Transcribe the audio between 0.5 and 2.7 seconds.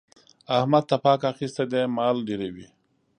احمد تپاک اخيستی دی؛ مال ډېروي.